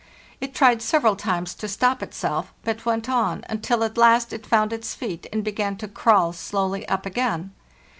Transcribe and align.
It 0.39 0.55
tried 0.55 0.81
several 0.81 1.15
times 1.15 1.53
to 1.53 1.67
stop 1.67 2.01
itself, 2.01 2.51
but 2.63 2.87
went 2.87 3.07
on, 3.07 3.45
until 3.47 3.83
at 3.83 3.99
last 3.99 4.33
it 4.33 4.47
found 4.47 4.73
its 4.73 4.95
feet 4.95 5.27
and 5.31 5.43
began 5.43 5.77
to 5.77 5.87
crawl 5.87 6.33
slowly 6.33 6.87
up 6.89 7.05
again. 7.05 7.51